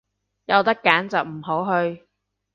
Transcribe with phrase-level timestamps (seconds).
[0.45, 2.07] 有得揀就唔好去